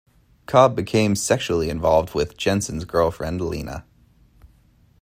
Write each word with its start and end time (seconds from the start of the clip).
Cobb 0.47 0.75
became 0.75 1.15
sexually 1.15 1.69
involved 1.69 2.15
with 2.15 2.35
Jensen's 2.35 2.85
girlfriend 2.85 3.39
Lena. 3.39 3.85